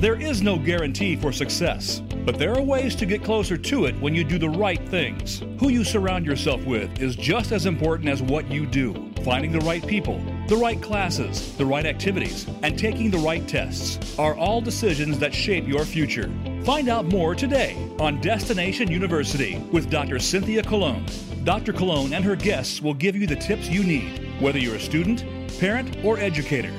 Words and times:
There 0.00 0.18
is 0.18 0.40
no 0.40 0.58
guarantee 0.58 1.14
for 1.14 1.30
success, 1.30 2.00
but 2.24 2.38
there 2.38 2.54
are 2.54 2.62
ways 2.62 2.94
to 2.94 3.04
get 3.04 3.22
closer 3.22 3.58
to 3.58 3.84
it 3.84 3.94
when 4.00 4.14
you 4.14 4.24
do 4.24 4.38
the 4.38 4.48
right 4.48 4.80
things. 4.88 5.42
Who 5.58 5.68
you 5.68 5.84
surround 5.84 6.24
yourself 6.24 6.64
with 6.64 7.02
is 7.02 7.14
just 7.14 7.52
as 7.52 7.66
important 7.66 8.08
as 8.08 8.22
what 8.22 8.50
you 8.50 8.64
do. 8.64 9.12
Finding 9.22 9.52
the 9.52 9.60
right 9.60 9.86
people, 9.86 10.18
the 10.48 10.56
right 10.56 10.80
classes, 10.80 11.54
the 11.58 11.66
right 11.66 11.84
activities, 11.84 12.46
and 12.62 12.78
taking 12.78 13.10
the 13.10 13.18
right 13.18 13.46
tests 13.46 14.18
are 14.18 14.34
all 14.34 14.62
decisions 14.62 15.18
that 15.18 15.34
shape 15.34 15.68
your 15.68 15.84
future. 15.84 16.32
Find 16.64 16.88
out 16.88 17.04
more 17.04 17.34
today 17.34 17.76
on 18.00 18.22
Destination 18.22 18.90
University 18.90 19.58
with 19.70 19.90
Dr. 19.90 20.18
Cynthia 20.18 20.62
Colon. 20.62 21.04
Dr. 21.44 21.74
Colon 21.74 22.14
and 22.14 22.24
her 22.24 22.36
guests 22.36 22.80
will 22.80 22.94
give 22.94 23.16
you 23.16 23.26
the 23.26 23.36
tips 23.36 23.68
you 23.68 23.84
need, 23.84 24.40
whether 24.40 24.58
you're 24.58 24.76
a 24.76 24.80
student, 24.80 25.26
parent, 25.60 26.02
or 26.02 26.18
educator. 26.18 26.72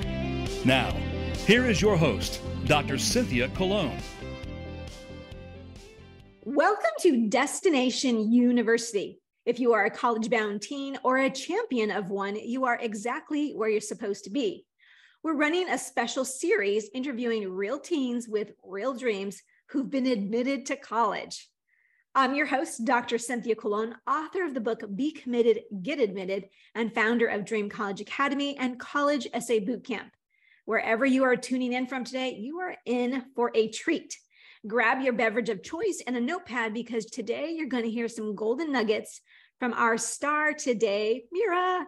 Now, 0.65 0.89
here 1.45 1.67
is 1.67 1.83
your 1.83 1.97
host, 1.97 2.41
Dr. 2.65 2.99
Cynthia 2.99 3.49
Colon. 3.49 3.97
Welcome 6.45 6.91
to 7.01 7.27
Destination 7.27 8.31
University. 8.31 9.19
If 9.45 9.59
you 9.59 9.73
are 9.73 9.85
a 9.85 9.89
college 9.89 10.29
bound 10.29 10.61
teen 10.61 10.97
or 11.03 11.17
a 11.17 11.29
champion 11.29 11.89
of 11.89 12.11
one, 12.11 12.35
you 12.35 12.65
are 12.65 12.77
exactly 12.79 13.53
where 13.53 13.67
you're 13.67 13.81
supposed 13.81 14.25
to 14.25 14.29
be. 14.29 14.65
We're 15.23 15.35
running 15.35 15.69
a 15.69 15.77
special 15.77 16.23
series 16.23 16.89
interviewing 16.93 17.51
real 17.51 17.79
teens 17.79 18.29
with 18.29 18.51
real 18.63 18.93
dreams 18.93 19.41
who've 19.69 19.89
been 19.89 20.07
admitted 20.07 20.67
to 20.67 20.75
college. 20.75 21.49
I'm 22.13 22.35
your 22.35 22.45
host, 22.45 22.85
Dr. 22.85 23.17
Cynthia 23.17 23.55
Colon, 23.55 23.95
author 24.07 24.45
of 24.45 24.53
the 24.53 24.61
book 24.61 24.83
Be 24.95 25.11
Committed, 25.11 25.61
Get 25.81 25.99
Admitted, 25.99 26.49
and 26.75 26.93
founder 26.93 27.25
of 27.25 27.43
Dream 27.43 27.69
College 27.69 28.01
Academy 28.01 28.55
and 28.57 28.79
College 28.79 29.27
Essay 29.33 29.65
Bootcamp. 29.65 30.11
Wherever 30.65 31.05
you 31.05 31.23
are 31.23 31.35
tuning 31.35 31.73
in 31.73 31.87
from 31.87 32.03
today, 32.03 32.35
you 32.39 32.59
are 32.59 32.75
in 32.85 33.25
for 33.35 33.51
a 33.55 33.69
treat. 33.69 34.17
Grab 34.67 35.01
your 35.01 35.13
beverage 35.13 35.49
of 35.49 35.63
choice 35.63 36.03
and 36.05 36.15
a 36.15 36.21
notepad 36.21 36.73
because 36.73 37.05
today 37.05 37.51
you're 37.55 37.67
going 37.67 37.83
to 37.83 37.89
hear 37.89 38.07
some 38.07 38.35
golden 38.35 38.71
nuggets 38.71 39.21
from 39.59 39.73
our 39.73 39.97
star 39.97 40.53
today, 40.53 41.23
Mira. 41.31 41.85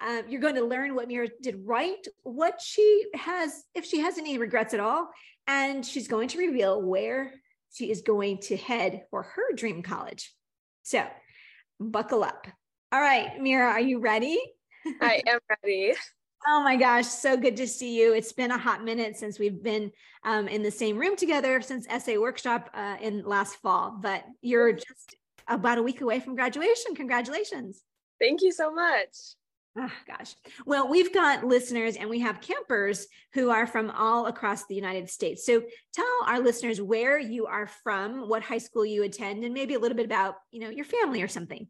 Uh, 0.00 0.22
you're 0.28 0.40
going 0.40 0.54
to 0.54 0.64
learn 0.64 0.94
what 0.94 1.08
Mira 1.08 1.28
did 1.42 1.60
right, 1.64 2.04
what 2.22 2.60
she 2.60 3.04
has, 3.14 3.64
if 3.74 3.84
she 3.84 4.00
has 4.00 4.18
any 4.18 4.38
regrets 4.38 4.74
at 4.74 4.80
all, 4.80 5.10
and 5.46 5.84
she's 5.84 6.08
going 6.08 6.28
to 6.28 6.38
reveal 6.38 6.80
where 6.80 7.32
she 7.72 7.90
is 7.90 8.00
going 8.00 8.38
to 8.38 8.56
head 8.56 9.02
for 9.10 9.22
her 9.22 9.52
dream 9.54 9.82
college. 9.82 10.34
So, 10.82 11.04
buckle 11.78 12.24
up. 12.24 12.46
All 12.92 13.00
right, 13.00 13.40
Mira, 13.40 13.70
are 13.70 13.80
you 13.80 14.00
ready? 14.00 14.40
I 15.00 15.22
am 15.26 15.38
ready. 15.62 15.94
Oh 16.46 16.62
my 16.62 16.76
gosh, 16.76 17.06
so 17.06 17.36
good 17.36 17.56
to 17.58 17.66
see 17.66 18.00
you. 18.00 18.14
It's 18.14 18.32
been 18.32 18.50
a 18.50 18.58
hot 18.58 18.82
minute 18.82 19.16
since 19.16 19.38
we've 19.38 19.62
been 19.62 19.92
um, 20.24 20.48
in 20.48 20.62
the 20.62 20.70
same 20.70 20.96
room 20.96 21.14
together 21.14 21.60
since 21.60 21.86
essay 21.88 22.16
workshop 22.16 22.70
uh, 22.72 22.96
in 23.00 23.24
last 23.24 23.56
fall, 23.56 23.98
but 24.00 24.24
you're 24.40 24.72
just 24.72 25.16
about 25.48 25.78
a 25.78 25.82
week 25.82 26.00
away 26.00 26.18
from 26.18 26.34
graduation. 26.34 26.94
Congratulations. 26.94 27.82
Thank 28.18 28.40
you 28.42 28.52
so 28.52 28.72
much. 28.72 29.16
Oh, 29.78 29.92
gosh. 30.06 30.34
Well, 30.66 30.88
we've 30.88 31.12
got 31.12 31.44
listeners 31.44 31.96
and 31.96 32.10
we 32.10 32.20
have 32.20 32.40
campers 32.40 33.06
who 33.34 33.50
are 33.50 33.66
from 33.66 33.90
all 33.90 34.26
across 34.26 34.66
the 34.66 34.74
United 34.74 35.08
States. 35.08 35.46
So 35.46 35.62
tell 35.92 36.06
our 36.26 36.40
listeners 36.40 36.80
where 36.80 37.18
you 37.18 37.46
are 37.46 37.68
from, 37.84 38.28
what 38.28 38.42
high 38.42 38.58
school 38.58 38.84
you 38.84 39.04
attend, 39.04 39.44
and 39.44 39.54
maybe 39.54 39.74
a 39.74 39.78
little 39.78 39.96
bit 39.96 40.06
about, 40.06 40.36
you 40.50 40.60
know, 40.60 40.70
your 40.70 40.84
family 40.84 41.22
or 41.22 41.28
something. 41.28 41.68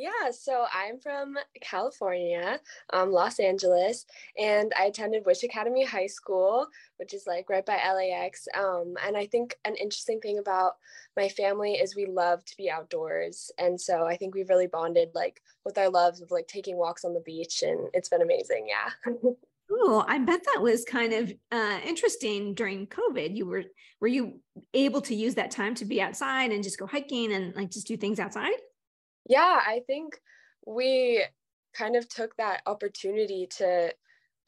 Yeah, 0.00 0.30
so 0.30 0.64
I'm 0.72 0.98
from 0.98 1.36
California, 1.60 2.58
um, 2.90 3.12
Los 3.12 3.38
Angeles, 3.38 4.06
and 4.38 4.72
I 4.78 4.84
attended 4.84 5.26
Wish 5.26 5.42
Academy 5.42 5.84
High 5.84 6.06
School, 6.06 6.68
which 6.96 7.12
is 7.12 7.26
like 7.26 7.50
right 7.50 7.66
by 7.66 7.74
LAX. 7.74 8.48
Um, 8.58 8.94
and 9.06 9.14
I 9.14 9.26
think 9.26 9.58
an 9.66 9.76
interesting 9.76 10.18
thing 10.18 10.38
about 10.38 10.76
my 11.18 11.28
family 11.28 11.74
is 11.74 11.94
we 11.94 12.06
love 12.06 12.42
to 12.46 12.56
be 12.56 12.70
outdoors, 12.70 13.50
and 13.58 13.78
so 13.78 14.06
I 14.06 14.16
think 14.16 14.34
we've 14.34 14.48
really 14.48 14.68
bonded 14.68 15.10
like 15.14 15.42
with 15.66 15.76
our 15.76 15.90
loves 15.90 16.22
of 16.22 16.30
like 16.30 16.46
taking 16.46 16.78
walks 16.78 17.04
on 17.04 17.12
the 17.12 17.20
beach, 17.20 17.62
and 17.62 17.90
it's 17.92 18.08
been 18.08 18.22
amazing. 18.22 18.68
Yeah. 18.68 19.12
Oh, 19.72 20.04
I 20.08 20.18
bet 20.18 20.42
that 20.52 20.60
was 20.60 20.84
kind 20.84 21.12
of 21.12 21.32
uh, 21.52 21.78
interesting 21.86 22.54
during 22.54 22.88
COVID. 22.88 23.36
You 23.36 23.46
were 23.46 23.62
were 24.00 24.08
you 24.08 24.40
able 24.74 25.00
to 25.02 25.14
use 25.14 25.36
that 25.36 25.52
time 25.52 25.76
to 25.76 25.84
be 25.84 26.02
outside 26.02 26.50
and 26.50 26.64
just 26.64 26.76
go 26.76 26.88
hiking 26.88 27.32
and 27.32 27.54
like 27.54 27.70
just 27.70 27.86
do 27.86 27.96
things 27.96 28.18
outside? 28.18 28.50
Yeah 29.28 29.60
i 29.66 29.80
think 29.86 30.20
we 30.66 31.22
kind 31.74 31.96
of 31.96 32.08
took 32.08 32.36
that 32.36 32.62
opportunity 32.66 33.46
to 33.46 33.92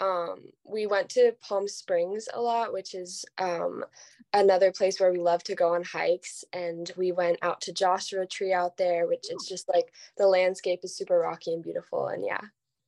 um, 0.01 0.41
we 0.65 0.87
went 0.87 1.11
to 1.11 1.33
palm 1.41 1.69
springs 1.69 2.27
a 2.35 2.41
lot 2.41 2.73
which 2.73 2.95
is 2.95 3.25
um, 3.39 3.85
another 4.33 4.73
place 4.73 4.99
where 4.99 5.13
we 5.13 5.19
love 5.19 5.45
to 5.45 5.55
go 5.55 5.75
on 5.75 5.85
hikes 5.85 6.45
and 6.53 6.91
we 6.97 7.13
went 7.13 7.39
out 7.43 7.61
to 7.61 7.73
joshua 7.73 8.27
tree 8.27 8.53
out 8.53 8.77
there 8.77 9.07
which 9.07 9.31
is 9.31 9.47
just 9.49 9.69
like 9.69 9.93
the 10.17 10.27
landscape 10.27 10.81
is 10.83 10.97
super 10.97 11.19
rocky 11.19 11.53
and 11.53 11.63
beautiful 11.63 12.09
and 12.09 12.25
yeah. 12.25 12.41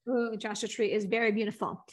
Oh 0.08 0.34
joshua 0.36 0.68
tree 0.68 0.92
is 0.92 1.04
very 1.04 1.30
beautiful 1.30 1.84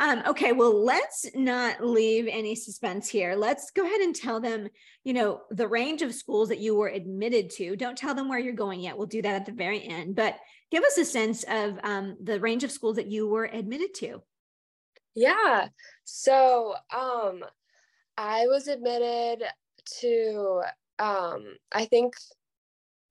um, 0.00 0.22
okay, 0.26 0.52
well, 0.52 0.82
let's 0.82 1.26
not 1.34 1.84
leave 1.84 2.26
any 2.26 2.54
suspense 2.54 3.06
here. 3.06 3.36
Let's 3.36 3.70
go 3.70 3.84
ahead 3.84 4.00
and 4.00 4.16
tell 4.16 4.40
them, 4.40 4.66
you 5.04 5.12
know, 5.12 5.42
the 5.50 5.68
range 5.68 6.00
of 6.00 6.14
schools 6.14 6.48
that 6.48 6.58
you 6.58 6.74
were 6.74 6.88
admitted 6.88 7.50
to. 7.50 7.76
Don't 7.76 7.98
tell 7.98 8.14
them 8.14 8.26
where 8.26 8.38
you're 8.38 8.54
going 8.54 8.80
yet. 8.80 8.96
We'll 8.96 9.06
do 9.06 9.20
that 9.20 9.34
at 9.34 9.44
the 9.44 9.52
very 9.52 9.86
end, 9.86 10.16
but 10.16 10.36
give 10.70 10.82
us 10.84 10.96
a 10.96 11.04
sense 11.04 11.44
of 11.44 11.78
um, 11.84 12.16
the 12.22 12.40
range 12.40 12.64
of 12.64 12.72
schools 12.72 12.96
that 12.96 13.08
you 13.08 13.28
were 13.28 13.44
admitted 13.44 13.92
to. 13.96 14.22
Yeah. 15.14 15.68
So 16.04 16.74
um, 16.94 17.44
I 18.16 18.46
was 18.46 18.68
admitted 18.68 19.44
to, 20.00 20.62
um, 20.98 21.56
I 21.72 21.84
think 21.84 22.14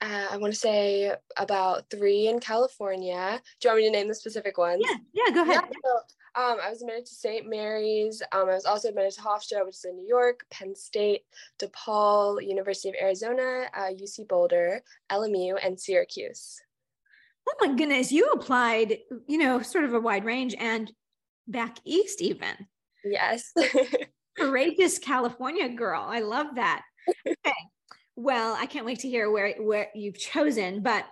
uh, 0.02 0.28
I 0.32 0.38
want 0.38 0.54
to 0.54 0.60
say 0.60 1.14
about 1.38 1.90
three 1.92 2.30
in 2.30 2.40
California. 2.40 3.40
Do 3.60 3.68
you 3.68 3.74
want 3.74 3.84
me 3.84 3.92
to 3.92 3.92
name 3.92 4.08
the 4.08 4.16
specific 4.16 4.58
ones? 4.58 4.82
Yeah, 4.84 4.96
yeah, 5.14 5.34
go 5.36 5.44
ahead. 5.44 5.62
Yeah, 5.66 5.78
so 5.84 6.00
um, 6.36 6.58
I 6.64 6.70
was 6.70 6.82
admitted 6.82 7.06
to 7.08 7.16
St. 7.16 7.50
Mary's. 7.50 8.22
Um, 8.32 8.50
I 8.50 8.56
was 8.56 8.66
also 8.66 8.90
admitted 8.90 9.14
to 9.14 9.22
Hofstra, 9.22 9.66
which 9.66 9.76
is 9.76 9.86
in 9.86 9.96
New 9.96 10.08
York, 10.08 10.46
Penn 10.52 10.76
State, 10.76 11.24
DePaul, 11.60 12.46
University 12.46 12.90
of 12.90 12.96
Arizona, 13.02 13.66
uh, 13.76 13.90
UC 13.92 14.28
Boulder, 14.28 14.82
LMU, 15.12 15.58
and 15.64 15.80
Syracuse. 15.80 16.62
Oh 17.48 17.68
my 17.68 17.74
goodness, 17.74 18.12
you 18.12 18.28
applied, 18.28 19.00
you 19.28 19.38
know, 19.38 19.62
sort 19.62 19.86
of 19.86 19.94
a 19.94 20.00
wide 20.00 20.24
range 20.24 20.56
and 20.58 20.92
back 21.48 21.78
east 21.84 22.22
even. 22.22 22.56
Yes. 23.04 23.52
Courageous 24.38 25.00
California 25.00 25.68
girl. 25.70 26.06
I 26.08 26.20
love 26.20 26.48
that. 26.56 26.84
Okay. 27.28 27.56
Well, 28.16 28.56
I 28.60 28.66
can't 28.68 28.86
wait 28.86 29.00
to 29.00 29.10
hear 29.10 29.32
where, 29.32 29.56
where 29.56 29.88
you've 29.96 30.20
chosen, 30.20 30.84
but 30.84 31.06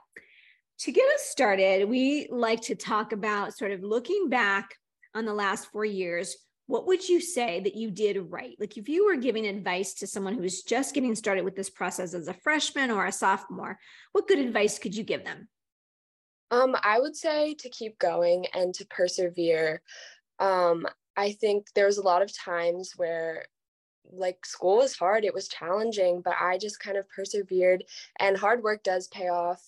to 0.79 0.91
get 0.91 1.09
us 1.15 1.23
started, 1.23 1.89
we 1.89 2.27
like 2.29 2.61
to 2.63 2.75
talk 2.75 3.13
about 3.13 3.57
sort 3.57 3.71
of 3.71 3.81
looking 3.81 4.29
back 4.29 4.75
on 5.17 5.25
the 5.25 5.33
last 5.33 5.71
four 5.71 5.83
years, 5.83 6.37
what 6.67 6.85
would 6.85 7.07
you 7.07 7.19
say 7.19 7.59
that 7.61 7.75
you 7.75 7.89
did 7.89 8.17
right? 8.29 8.55
Like 8.59 8.77
if 8.77 8.87
you 8.87 9.05
were 9.05 9.15
giving 9.15 9.47
advice 9.47 9.95
to 9.95 10.07
someone 10.07 10.35
who's 10.35 10.61
just 10.61 10.93
getting 10.93 11.15
started 11.15 11.43
with 11.43 11.55
this 11.55 11.69
process 11.69 12.13
as 12.13 12.27
a 12.27 12.33
freshman 12.33 12.91
or 12.91 13.05
a 13.05 13.11
sophomore, 13.11 13.79
what 14.11 14.27
good 14.27 14.37
advice 14.37 14.77
could 14.77 14.95
you 14.95 15.03
give 15.03 15.25
them? 15.25 15.47
Um, 16.51 16.75
I 16.83 16.99
would 16.99 17.15
say 17.15 17.55
to 17.55 17.69
keep 17.69 17.97
going 17.97 18.45
and 18.53 18.73
to 18.75 18.85
persevere. 18.85 19.81
Um, 20.39 20.85
I 21.15 21.31
think 21.31 21.67
there 21.73 21.87
was 21.87 21.97
a 21.97 22.03
lot 22.03 22.21
of 22.21 22.37
times 22.37 22.93
where 22.95 23.45
like 24.11 24.45
school 24.45 24.77
was 24.77 24.95
hard, 24.95 25.25
it 25.25 25.33
was 25.33 25.47
challenging, 25.47 26.21
but 26.23 26.35
I 26.39 26.57
just 26.57 26.79
kind 26.79 26.95
of 26.95 27.09
persevered 27.09 27.83
and 28.19 28.37
hard 28.37 28.61
work 28.61 28.83
does 28.83 29.07
pay 29.07 29.29
off 29.29 29.61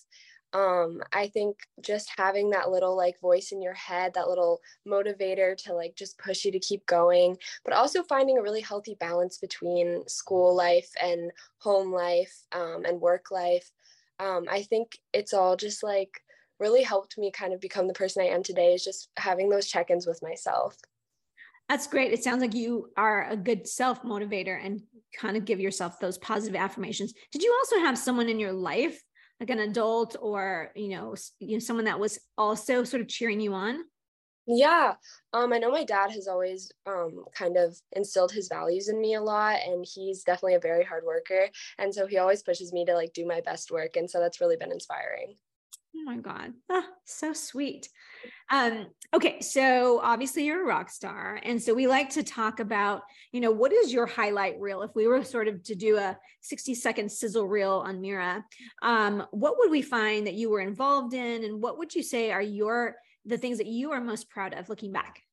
um 0.54 1.02
i 1.14 1.28
think 1.28 1.58
just 1.82 2.10
having 2.18 2.50
that 2.50 2.70
little 2.72 2.96
like 2.98 3.20
voice 3.20 3.52
in 3.52 3.62
your 3.62 3.74
head 3.74 4.12
that 4.14 4.28
little 4.28 4.60
motivator 4.88 5.56
to 5.56 5.74
like 5.74 5.96
just 5.96 6.18
push 6.18 6.44
you 6.44 6.52
to 6.52 6.60
keep 6.60 6.86
going 6.86 7.38
but 7.64 7.74
also 7.74 8.02
finding 8.04 8.38
a 8.38 8.42
really 8.42 8.62
healthy 8.62 8.96
balance 9.00 9.38
between 9.38 10.04
school 10.08 10.56
life 10.56 10.90
and 11.02 11.32
home 11.60 11.92
life 11.92 12.34
um, 12.52 12.84
and 12.86 13.00
work 13.00 13.32
life 13.32 13.72
um, 14.20 14.46
i 14.50 14.64
think 14.64 14.98
it's 15.14 15.34
all 15.34 15.56
just 15.56 15.84
like 15.84 16.22
really 16.60 16.84
helped 16.84 17.18
me 17.18 17.32
kind 17.32 17.54
of 17.54 17.62
become 17.62 17.88
the 17.88 17.94
person 17.94 18.24
i 18.24 18.28
am 18.28 18.42
today 18.42 18.74
is 18.74 18.84
just 18.84 19.10
having 19.18 19.50
those 19.50 19.68
check-ins 19.68 20.06
with 20.08 20.22
myself. 20.22 20.78
That's 21.70 21.86
great. 21.86 22.12
It 22.12 22.24
sounds 22.24 22.42
like 22.42 22.56
you 22.56 22.90
are 22.98 23.30
a 23.30 23.38
good 23.38 23.68
self 23.68 24.02
motivator 24.02 24.60
and 24.60 24.82
kind 25.16 25.38
of 25.38 25.46
give 25.46 25.60
yourself 25.60 26.00
those 26.00 26.18
positive 26.18 26.60
affirmations. 26.60 27.14
Did 27.32 27.44
you 27.44 27.56
also 27.60 27.86
have 27.86 27.96
someone 27.96 28.28
in 28.28 28.40
your 28.40 28.54
life 28.54 29.00
like 29.40 29.50
an 29.50 29.60
adult 29.60 30.16
or 30.22 30.72
you 30.76 30.90
know 30.90 31.16
you 31.40 31.54
know 31.54 31.60
someone 31.60 31.86
that 31.86 32.00
was 32.00 32.20
also 32.38 32.84
sort 32.84 33.02
of 33.02 33.08
cheering 33.08 33.40
you 33.40 33.54
on? 33.54 33.84
Yeah 34.52 34.96
um, 35.32 35.54
i 35.54 35.60
know 35.60 35.70
my 35.70 35.84
dad 35.84 36.10
has 36.10 36.28
always 36.28 36.72
um, 36.88 37.24
kind 37.36 37.56
of 37.56 37.78
instilled 37.92 38.32
his 38.32 38.48
values 38.48 38.90
in 38.90 39.00
me 39.00 39.14
a 39.14 39.22
lot 39.22 39.60
and 39.64 39.86
he's 39.88 40.24
definitely 40.24 40.56
a 40.56 40.60
very 40.60 40.84
hard 40.84 41.04
worker 41.04 41.50
and 41.78 41.94
so 41.94 42.08
he 42.08 42.18
always 42.18 42.42
pushes 42.42 42.74
me 42.74 42.84
to 42.86 42.96
like 42.96 43.14
do 43.14 43.28
my 43.28 43.42
best 43.42 43.70
work 43.70 43.96
and 43.96 44.10
so 44.10 44.20
that's 44.20 44.42
really 44.42 44.58
been 44.58 44.72
inspiring 44.72 45.36
Oh 45.96 46.04
my 46.04 46.18
God. 46.18 46.54
Oh, 46.70 46.86
so 47.04 47.34
sweet. 47.34 47.90
Um, 48.52 48.88
okay, 49.14 49.42
so 49.42 50.00
obviously 50.02 50.46
you're 50.46 50.64
a 50.64 50.68
rock 50.68 50.90
star. 50.90 51.40
And 51.44 51.62
so 51.62 51.74
we 51.74 51.88
like 51.88 52.10
to 52.12 52.24
talk 52.24 52.60
about, 52.60 53.02
you 53.32 53.42
know, 53.42 53.52
what 53.52 53.74
is 53.74 53.92
your 53.92 54.06
highlight 54.06 54.60
reel? 54.60 54.84
If 54.84 54.92
we 54.96 55.08
were 55.08 55.24
sort 55.24 55.48
of 55.48 55.64
to 55.64 55.76
do 55.76 55.98
a 55.98 56.18
60 56.42 56.76
second 56.76 57.12
sizzle 57.12 57.48
reel 57.48 57.84
on 57.86 58.02
Mira, 58.02 58.46
um, 58.84 59.26
what 59.32 59.56
would 59.58 59.72
we 59.72 59.82
find 59.82 60.28
that 60.28 60.36
you 60.36 60.50
were 60.50 60.62
involved 60.62 61.14
in? 61.14 61.44
And 61.44 61.62
what 61.62 61.78
would 61.80 61.96
you 61.96 62.04
say 62.04 62.32
are 62.32 62.42
your 62.42 62.96
the 63.26 63.38
things 63.38 63.58
that 63.58 63.68
you 63.68 63.92
are 63.92 64.02
most 64.02 64.30
proud 64.30 64.54
of 64.54 64.70
looking 64.70 64.92
back? 64.92 65.24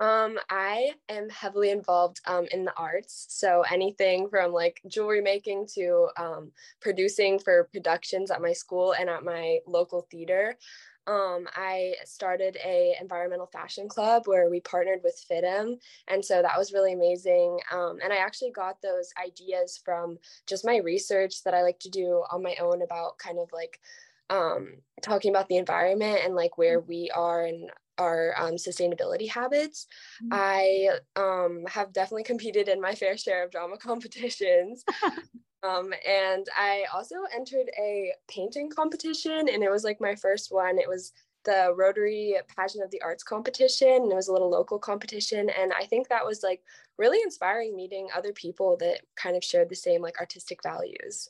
Um, 0.00 0.38
I 0.50 0.92
am 1.08 1.28
heavily 1.28 1.70
involved 1.70 2.20
um, 2.26 2.46
in 2.50 2.64
the 2.64 2.74
arts. 2.76 3.26
So 3.28 3.62
anything 3.70 4.28
from 4.28 4.52
like 4.52 4.80
jewelry 4.88 5.20
making 5.20 5.68
to 5.74 6.08
um, 6.16 6.52
producing 6.80 7.38
for 7.38 7.68
productions 7.72 8.30
at 8.30 8.42
my 8.42 8.52
school 8.52 8.92
and 8.92 9.08
at 9.08 9.24
my 9.24 9.58
local 9.66 10.06
theater. 10.10 10.56
Um, 11.06 11.46
I 11.54 11.94
started 12.04 12.56
a 12.64 12.96
environmental 12.98 13.46
fashion 13.46 13.88
club 13.88 14.22
where 14.26 14.48
we 14.48 14.60
partnered 14.60 15.00
with 15.04 15.22
FIDM, 15.30 15.76
and 16.08 16.24
so 16.24 16.40
that 16.40 16.56
was 16.56 16.72
really 16.72 16.94
amazing. 16.94 17.58
Um, 17.70 17.98
and 18.02 18.10
I 18.10 18.16
actually 18.16 18.52
got 18.52 18.80
those 18.80 19.12
ideas 19.22 19.78
from 19.84 20.18
just 20.46 20.64
my 20.64 20.78
research 20.78 21.44
that 21.44 21.52
I 21.52 21.60
like 21.60 21.78
to 21.80 21.90
do 21.90 22.24
on 22.32 22.42
my 22.42 22.56
own 22.58 22.80
about 22.80 23.18
kind 23.18 23.38
of 23.38 23.50
like 23.52 23.80
um, 24.30 24.74
talking 25.02 25.30
about 25.30 25.48
the 25.48 25.56
environment 25.56 26.20
and 26.24 26.34
like 26.34 26.58
where 26.58 26.80
we 26.80 27.10
are 27.14 27.44
and 27.44 27.70
our 27.98 28.34
um, 28.38 28.54
sustainability 28.54 29.28
habits. 29.28 29.86
Mm-hmm. 30.22 30.32
I 30.32 30.98
um, 31.16 31.64
have 31.68 31.92
definitely 31.92 32.24
competed 32.24 32.68
in 32.68 32.80
my 32.80 32.94
fair 32.94 33.16
share 33.16 33.44
of 33.44 33.50
drama 33.50 33.76
competitions. 33.78 34.84
um, 35.62 35.92
and 36.06 36.46
I 36.56 36.84
also 36.92 37.16
entered 37.34 37.70
a 37.78 38.12
painting 38.28 38.70
competition, 38.70 39.48
and 39.48 39.62
it 39.62 39.70
was 39.70 39.84
like 39.84 40.00
my 40.00 40.14
first 40.14 40.52
one. 40.52 40.78
It 40.78 40.88
was 40.88 41.12
the 41.44 41.74
Rotary 41.76 42.36
Pageant 42.56 42.82
of 42.84 42.90
the 42.90 43.02
Arts 43.02 43.22
competition, 43.22 43.88
and 43.88 44.12
it 44.12 44.16
was 44.16 44.28
a 44.28 44.32
little 44.32 44.50
local 44.50 44.78
competition. 44.78 45.50
And 45.50 45.72
I 45.72 45.84
think 45.84 46.08
that 46.08 46.24
was 46.24 46.42
like 46.42 46.62
really 46.98 47.20
inspiring 47.22 47.76
meeting 47.76 48.08
other 48.14 48.32
people 48.32 48.76
that 48.78 49.00
kind 49.14 49.36
of 49.36 49.44
shared 49.44 49.68
the 49.68 49.76
same 49.76 50.00
like 50.00 50.18
artistic 50.20 50.62
values. 50.62 51.28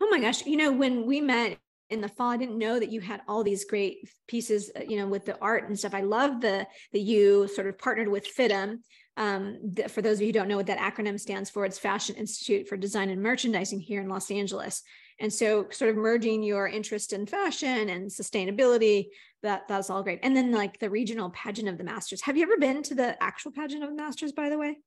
Oh 0.00 0.08
my 0.10 0.20
gosh. 0.20 0.44
You 0.46 0.56
know, 0.56 0.70
when 0.70 1.06
we 1.06 1.20
met 1.20 1.58
in 1.90 2.00
the 2.00 2.08
fall 2.08 2.30
i 2.30 2.36
didn't 2.36 2.58
know 2.58 2.78
that 2.78 2.90
you 2.90 3.00
had 3.00 3.22
all 3.28 3.44
these 3.44 3.64
great 3.64 4.08
pieces 4.26 4.70
uh, 4.76 4.82
you 4.86 4.96
know 4.96 5.06
with 5.06 5.24
the 5.24 5.38
art 5.40 5.68
and 5.68 5.78
stuff. 5.78 5.94
I 5.94 6.00
love 6.00 6.40
the 6.40 6.66
that 6.92 7.00
you 7.00 7.48
sort 7.48 7.66
of 7.66 7.78
partnered 7.78 8.08
with 8.08 8.26
FIDM 8.26 8.78
um, 9.16 9.58
the, 9.62 9.88
for 9.88 10.02
those 10.02 10.18
of 10.18 10.22
you 10.22 10.28
who 10.28 10.32
don't 10.32 10.48
know 10.48 10.56
what 10.56 10.66
that 10.66 10.78
acronym 10.78 11.18
stands 11.18 11.48
for 11.48 11.64
it's 11.64 11.78
fashion 11.78 12.16
institute 12.16 12.68
for 12.68 12.76
design 12.76 13.08
and 13.08 13.22
merchandising 13.22 13.80
here 13.80 14.00
in 14.00 14.08
los 14.08 14.30
angeles. 14.30 14.82
And 15.18 15.32
so 15.32 15.66
sort 15.70 15.90
of 15.90 15.96
merging 15.96 16.42
your 16.42 16.68
interest 16.68 17.14
in 17.14 17.24
fashion 17.26 17.88
and 17.88 18.10
sustainability 18.10 19.06
that 19.42 19.66
that's 19.66 19.88
all 19.88 20.02
great. 20.02 20.20
And 20.22 20.36
then 20.36 20.52
like 20.52 20.78
the 20.78 20.90
regional 20.90 21.30
pageant 21.30 21.68
of 21.68 21.78
the 21.78 21.84
masters. 21.84 22.20
Have 22.22 22.36
you 22.36 22.42
ever 22.42 22.58
been 22.58 22.82
to 22.82 22.94
the 22.94 23.22
actual 23.22 23.52
pageant 23.52 23.82
of 23.82 23.88
the 23.88 23.96
masters 23.96 24.32
by 24.32 24.50
the 24.50 24.58
way? 24.58 24.78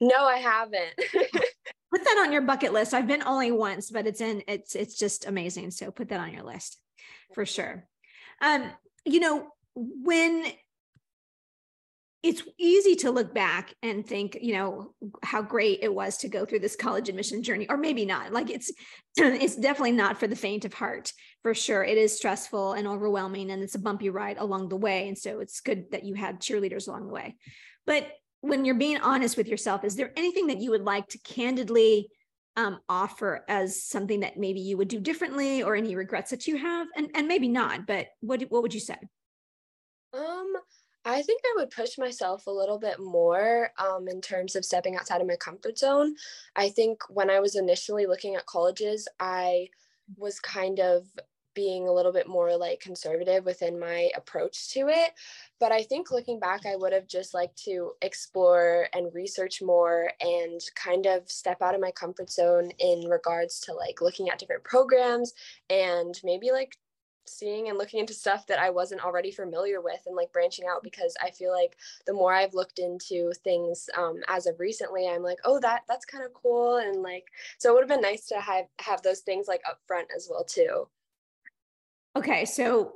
No 0.00 0.26
i 0.26 0.38
haven't 0.38 1.44
put 1.92 2.04
that 2.04 2.22
on 2.24 2.32
your 2.32 2.42
bucket 2.42 2.72
list. 2.72 2.94
I've 2.94 3.06
been 3.06 3.22
only 3.22 3.52
once, 3.52 3.90
but 3.90 4.06
it's 4.06 4.20
in 4.20 4.42
it's 4.48 4.74
it's 4.74 4.98
just 4.98 5.26
amazing. 5.26 5.70
So 5.70 5.90
put 5.90 6.08
that 6.08 6.20
on 6.20 6.32
your 6.32 6.44
list 6.44 6.78
for 7.34 7.46
sure. 7.46 7.86
Um, 8.40 8.70
you 9.04 9.20
know, 9.20 9.48
when 9.74 10.44
it's 12.22 12.42
easy 12.58 12.96
to 12.96 13.10
look 13.12 13.32
back 13.32 13.72
and 13.82 14.04
think, 14.04 14.38
you 14.40 14.54
know, 14.54 14.94
how 15.22 15.42
great 15.42 15.78
it 15.82 15.94
was 15.94 16.16
to 16.18 16.28
go 16.28 16.44
through 16.44 16.58
this 16.58 16.74
college 16.74 17.08
admission 17.08 17.42
journey, 17.42 17.66
or 17.68 17.76
maybe 17.76 18.04
not. 18.04 18.32
Like 18.32 18.50
it's 18.50 18.72
it's 19.16 19.54
definitely 19.54 19.92
not 19.92 20.18
for 20.18 20.26
the 20.26 20.34
faint 20.34 20.64
of 20.64 20.74
heart, 20.74 21.12
for 21.42 21.54
sure. 21.54 21.84
It 21.84 21.98
is 21.98 22.16
stressful 22.16 22.72
and 22.72 22.88
overwhelming, 22.88 23.50
and 23.50 23.62
it's 23.62 23.76
a 23.76 23.80
bumpy 23.80 24.10
ride 24.10 24.38
along 24.38 24.68
the 24.68 24.76
way. 24.76 25.08
And 25.08 25.16
so 25.16 25.40
it's 25.40 25.60
good 25.60 25.92
that 25.92 26.04
you 26.04 26.14
had 26.14 26.40
cheerleaders 26.40 26.88
along 26.88 27.06
the 27.06 27.12
way. 27.12 27.36
But 27.86 28.08
when 28.40 28.64
you're 28.64 28.74
being 28.74 28.98
honest 28.98 29.36
with 29.36 29.48
yourself, 29.48 29.84
is 29.84 29.96
there 29.96 30.12
anything 30.16 30.46
that 30.48 30.60
you 30.60 30.70
would 30.70 30.84
like 30.84 31.08
to 31.08 31.18
candidly 31.18 32.08
um, 32.56 32.80
offer 32.88 33.44
as 33.48 33.82
something 33.82 34.20
that 34.20 34.38
maybe 34.38 34.60
you 34.60 34.76
would 34.76 34.88
do 34.88 35.00
differently 35.00 35.62
or 35.62 35.76
any 35.76 35.94
regrets 35.94 36.30
that 36.30 36.46
you 36.46 36.56
have? 36.56 36.86
And, 36.96 37.10
and 37.14 37.28
maybe 37.28 37.48
not, 37.48 37.86
but 37.86 38.08
what, 38.20 38.42
what 38.48 38.62
would 38.62 38.74
you 38.74 38.80
say? 38.80 38.96
Um, 40.14 40.52
I 41.04 41.22
think 41.22 41.40
I 41.44 41.54
would 41.58 41.70
push 41.70 41.98
myself 41.98 42.46
a 42.46 42.50
little 42.52 42.78
bit 42.78 42.98
more 42.98 43.70
um, 43.78 44.08
in 44.08 44.20
terms 44.20 44.56
of 44.56 44.64
stepping 44.64 44.96
outside 44.96 45.20
of 45.20 45.26
my 45.26 45.36
comfort 45.36 45.78
zone. 45.78 46.16
I 46.56 46.68
think 46.68 47.00
when 47.08 47.30
I 47.30 47.38
was 47.38 47.54
initially 47.54 48.06
looking 48.06 48.34
at 48.34 48.46
colleges, 48.46 49.06
I 49.20 49.68
was 50.16 50.40
kind 50.40 50.80
of 50.80 51.06
being 51.56 51.88
a 51.88 51.92
little 51.92 52.12
bit 52.12 52.28
more 52.28 52.56
like 52.56 52.78
conservative 52.78 53.44
within 53.44 53.80
my 53.80 54.10
approach 54.16 54.68
to 54.74 54.88
it. 54.88 55.12
But 55.58 55.72
I 55.72 55.82
think 55.82 56.12
looking 56.12 56.38
back, 56.38 56.66
I 56.66 56.76
would 56.76 56.92
have 56.92 57.08
just 57.08 57.34
liked 57.34 57.56
to 57.64 57.92
explore 58.02 58.88
and 58.92 59.12
research 59.12 59.62
more 59.62 60.12
and 60.20 60.60
kind 60.76 61.06
of 61.06 61.28
step 61.28 61.62
out 61.62 61.74
of 61.74 61.80
my 61.80 61.90
comfort 61.90 62.30
zone 62.30 62.70
in 62.78 63.08
regards 63.08 63.58
to 63.62 63.72
like 63.72 64.00
looking 64.00 64.28
at 64.30 64.38
different 64.38 64.62
programs 64.62 65.32
and 65.70 66.20
maybe 66.22 66.52
like 66.52 66.76
seeing 67.28 67.68
and 67.68 67.78
looking 67.78 68.00
into 68.00 68.14
stuff 68.14 68.46
that 68.46 68.58
I 68.58 68.70
wasn't 68.70 69.04
already 69.04 69.30
familiar 69.32 69.80
with 69.80 70.00
and 70.06 70.16
like 70.16 70.32
branching 70.32 70.66
out 70.70 70.82
because 70.82 71.16
I 71.22 71.30
feel 71.30 71.52
like 71.52 71.76
the 72.06 72.12
more 72.12 72.32
I've 72.32 72.54
looked 72.54 72.78
into 72.78 73.32
things 73.44 73.88
um, 73.96 74.20
as 74.28 74.46
of 74.46 74.60
recently, 74.60 75.08
I'm 75.08 75.22
like, 75.22 75.38
oh, 75.44 75.60
that 75.60 75.82
that's 75.88 76.04
kind 76.04 76.24
of 76.24 76.32
cool. 76.34 76.76
And 76.76 77.02
like, 77.02 77.24
so 77.58 77.70
it 77.70 77.74
would 77.74 77.82
have 77.82 77.88
been 77.88 78.00
nice 78.08 78.26
to 78.28 78.40
have 78.40 78.66
have 78.80 79.02
those 79.02 79.20
things 79.20 79.48
like 79.48 79.62
up 79.68 79.80
front 79.86 80.08
as 80.14 80.28
well 80.30 80.44
too. 80.44 80.88
Okay, 82.16 82.46
so 82.46 82.92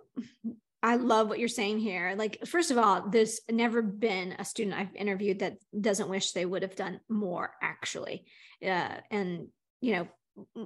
I 0.83 0.97
love 0.97 1.29
what 1.29 1.39
you're 1.39 1.49
saying 1.49 1.79
here. 1.79 2.15
Like, 2.17 2.47
first 2.47 2.71
of 2.71 2.79
all, 2.79 3.11
there's 3.11 3.41
never 3.51 3.83
been 3.83 4.35
a 4.39 4.47
student 4.47 4.79
I've 4.79 4.97
interviewed 4.97 5.41
that 5.41 5.59
doesn't 5.79 6.09
wish 6.09 6.33
they 6.33 6.47
would 6.47 6.63
have 6.63 6.75
done 6.75 7.01
more, 7.07 7.53
actually. 7.63 8.25
Uh, 8.65 8.97
and, 9.11 9.49
you 9.83 9.93
know, 9.93 10.09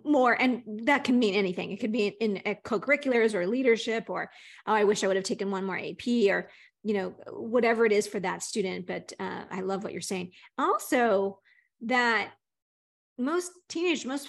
more, 0.04 0.32
and 0.40 0.62
that 0.84 1.02
can 1.02 1.18
mean 1.18 1.34
anything. 1.34 1.72
It 1.72 1.80
could 1.80 1.90
be 1.90 2.06
in, 2.06 2.36
in 2.36 2.56
co-curriculars 2.62 3.34
or 3.34 3.44
leadership, 3.44 4.08
or, 4.08 4.30
oh, 4.68 4.72
I 4.72 4.84
wish 4.84 5.02
I 5.02 5.08
would 5.08 5.16
have 5.16 5.24
taken 5.24 5.50
one 5.50 5.64
more 5.64 5.78
AP, 5.78 6.06
or, 6.28 6.48
you 6.84 6.94
know, 6.94 7.14
whatever 7.32 7.84
it 7.84 7.92
is 7.92 8.06
for 8.06 8.20
that 8.20 8.44
student. 8.44 8.86
But 8.86 9.12
uh, 9.18 9.44
I 9.50 9.62
love 9.62 9.82
what 9.82 9.92
you're 9.92 10.00
saying. 10.00 10.30
Also, 10.56 11.40
that 11.86 12.30
most 13.18 13.50
teenage, 13.68 14.06
most 14.06 14.28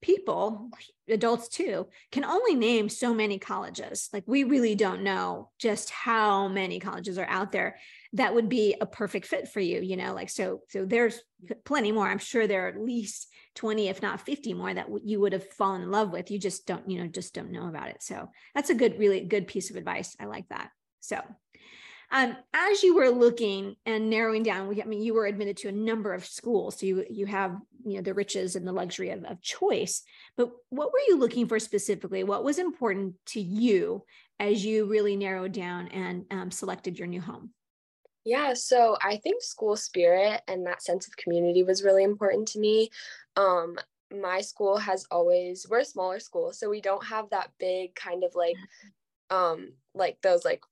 people, 0.00 0.70
adults 1.08 1.48
too, 1.48 1.86
can 2.12 2.24
only 2.24 2.54
name 2.54 2.88
so 2.88 3.14
many 3.14 3.38
colleges. 3.38 4.08
Like 4.12 4.24
we 4.26 4.44
really 4.44 4.74
don't 4.74 5.02
know 5.02 5.50
just 5.58 5.90
how 5.90 6.48
many 6.48 6.80
colleges 6.80 7.18
are 7.18 7.28
out 7.28 7.52
there 7.52 7.78
that 8.12 8.34
would 8.34 8.48
be 8.48 8.76
a 8.80 8.86
perfect 8.86 9.26
fit 9.26 9.48
for 9.48 9.60
you, 9.60 9.80
you 9.80 9.96
know, 9.96 10.14
like 10.14 10.30
so 10.30 10.62
so 10.68 10.84
there's 10.84 11.20
plenty 11.64 11.92
more. 11.92 12.06
I'm 12.06 12.18
sure 12.18 12.46
there 12.46 12.66
are 12.66 12.70
at 12.70 12.80
least 12.80 13.28
20 13.56 13.88
if 13.88 14.02
not 14.02 14.20
50 14.20 14.54
more 14.54 14.72
that 14.72 14.88
you 15.04 15.20
would 15.20 15.32
have 15.32 15.48
fallen 15.52 15.82
in 15.82 15.90
love 15.90 16.12
with. 16.12 16.30
You 16.30 16.38
just 16.38 16.66
don't, 16.66 16.88
you 16.88 17.00
know, 17.00 17.06
just 17.06 17.34
don't 17.34 17.52
know 17.52 17.68
about 17.68 17.88
it. 17.88 18.02
So 18.02 18.30
that's 18.54 18.70
a 18.70 18.74
good 18.74 18.98
really 18.98 19.20
good 19.20 19.46
piece 19.46 19.70
of 19.70 19.76
advice. 19.76 20.16
I 20.20 20.26
like 20.26 20.48
that. 20.48 20.70
So 21.00 21.20
um, 22.10 22.36
as 22.54 22.82
you 22.82 22.94
were 22.94 23.10
looking 23.10 23.76
and 23.84 24.08
narrowing 24.08 24.42
down, 24.42 24.68
we, 24.68 24.80
I 24.80 24.84
mean, 24.84 25.02
you 25.02 25.14
were 25.14 25.26
admitted 25.26 25.56
to 25.58 25.68
a 25.68 25.72
number 25.72 26.14
of 26.14 26.24
schools, 26.24 26.78
so 26.78 26.86
you 26.86 27.04
you 27.10 27.26
have 27.26 27.56
you 27.84 27.96
know 27.96 28.02
the 28.02 28.14
riches 28.14 28.56
and 28.56 28.66
the 28.66 28.72
luxury 28.72 29.10
of, 29.10 29.24
of 29.24 29.40
choice. 29.40 30.02
But 30.36 30.50
what 30.70 30.92
were 30.92 31.00
you 31.08 31.18
looking 31.18 31.46
for 31.46 31.58
specifically? 31.58 32.24
What 32.24 32.44
was 32.44 32.58
important 32.58 33.14
to 33.26 33.40
you 33.40 34.04
as 34.38 34.64
you 34.64 34.86
really 34.86 35.16
narrowed 35.16 35.52
down 35.52 35.88
and 35.88 36.24
um, 36.30 36.50
selected 36.50 36.98
your 36.98 37.08
new 37.08 37.20
home? 37.20 37.50
Yeah, 38.24 38.54
so 38.54 38.96
I 39.02 39.16
think 39.16 39.42
school 39.42 39.76
spirit 39.76 40.42
and 40.48 40.66
that 40.66 40.82
sense 40.82 41.06
of 41.06 41.16
community 41.16 41.62
was 41.62 41.84
really 41.84 42.02
important 42.02 42.48
to 42.48 42.58
me. 42.58 42.90
Um, 43.36 43.76
my 44.12 44.40
school 44.40 44.78
has 44.78 45.06
always 45.10 45.66
we're 45.68 45.80
a 45.80 45.84
smaller 45.84 46.20
school, 46.20 46.52
so 46.52 46.70
we 46.70 46.80
don't 46.80 47.04
have 47.04 47.30
that 47.30 47.50
big 47.58 47.94
kind 47.94 48.22
of 48.22 48.34
like 48.34 48.56
um 49.30 49.72
like 49.94 50.20
those 50.22 50.44
like 50.44 50.62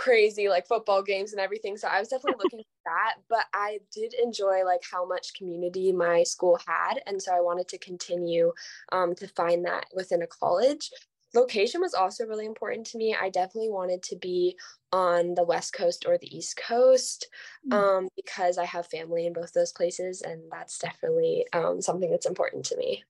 crazy 0.00 0.48
like 0.48 0.66
football 0.66 1.02
games 1.02 1.32
and 1.32 1.40
everything. 1.40 1.76
So 1.76 1.86
I 1.86 2.00
was 2.00 2.08
definitely 2.08 2.42
looking 2.42 2.60
for 2.60 2.64
that. 2.86 3.16
But 3.28 3.44
I 3.52 3.80
did 3.94 4.14
enjoy 4.14 4.64
like 4.64 4.80
how 4.90 5.06
much 5.06 5.34
community 5.34 5.92
my 5.92 6.22
school 6.22 6.58
had. 6.66 7.02
And 7.06 7.20
so 7.20 7.34
I 7.34 7.40
wanted 7.40 7.68
to 7.68 7.78
continue 7.78 8.52
um, 8.92 9.14
to 9.16 9.28
find 9.28 9.64
that 9.66 9.86
within 9.94 10.22
a 10.22 10.26
college. 10.26 10.90
Location 11.34 11.80
was 11.80 11.94
also 11.94 12.24
really 12.24 12.46
important 12.46 12.86
to 12.88 12.98
me. 12.98 13.14
I 13.14 13.28
definitely 13.28 13.68
wanted 13.68 14.02
to 14.04 14.16
be 14.16 14.56
on 14.90 15.34
the 15.34 15.44
West 15.44 15.74
Coast 15.74 16.04
or 16.08 16.18
the 16.18 16.34
East 16.34 16.56
Coast 16.56 17.28
mm. 17.70 17.76
um, 17.76 18.08
because 18.16 18.58
I 18.58 18.64
have 18.64 18.86
family 18.86 19.26
in 19.26 19.34
both 19.34 19.52
those 19.52 19.70
places. 19.70 20.22
And 20.22 20.40
that's 20.50 20.78
definitely 20.78 21.44
um, 21.52 21.80
something 21.80 22.10
that's 22.10 22.26
important 22.26 22.64
to 22.66 22.76
me. 22.76 23.04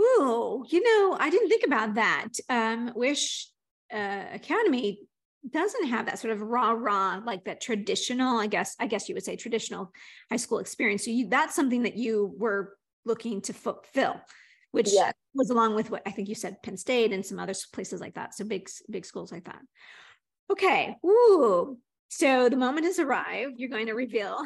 Ooh, 0.00 0.64
you 0.68 0.82
know, 0.82 1.16
I 1.20 1.28
didn't 1.30 1.48
think 1.50 1.64
about 1.64 1.94
that. 1.94 2.28
Um, 2.48 2.92
Wish 2.96 3.48
uh, 3.92 4.24
Academy 4.32 5.07
doesn't 5.52 5.88
have 5.88 6.06
that 6.06 6.18
sort 6.18 6.32
of 6.32 6.40
raw 6.40 6.70
raw 6.70 7.20
like 7.24 7.44
that 7.44 7.60
traditional 7.60 8.38
i 8.38 8.46
guess 8.46 8.74
i 8.80 8.86
guess 8.86 9.08
you 9.08 9.14
would 9.14 9.24
say 9.24 9.36
traditional 9.36 9.92
high 10.30 10.36
school 10.36 10.58
experience 10.58 11.04
so 11.04 11.10
you, 11.10 11.28
that's 11.28 11.54
something 11.54 11.82
that 11.82 11.96
you 11.96 12.34
were 12.38 12.76
looking 13.04 13.40
to 13.40 13.52
fulfill 13.52 14.20
which 14.70 14.90
yeah. 14.92 15.12
was 15.34 15.50
along 15.50 15.74
with 15.74 15.90
what 15.90 16.02
I 16.06 16.10
think 16.10 16.28
you 16.28 16.34
said 16.34 16.62
Penn 16.62 16.76
State 16.76 17.12
and 17.12 17.24
some 17.24 17.38
other 17.38 17.54
places 17.72 18.00
like 18.00 18.14
that. 18.14 18.34
So 18.34 18.44
big, 18.44 18.68
big 18.90 19.04
schools 19.04 19.32
like 19.32 19.44
that. 19.44 19.60
Okay. 20.50 20.96
Ooh. 21.04 21.78
So 22.08 22.48
the 22.48 22.56
moment 22.56 22.86
has 22.86 22.98
arrived. 22.98 23.54
You're 23.58 23.68
going 23.68 23.86
to 23.86 23.92
reveal 23.92 24.38